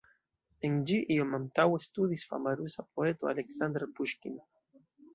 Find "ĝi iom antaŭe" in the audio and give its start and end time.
0.91-1.79